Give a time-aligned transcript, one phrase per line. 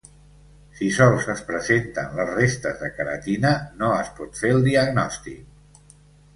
[0.77, 3.53] Si sols es presenten les restes de queratina,
[3.83, 5.89] no es pot fer el diagnòstic.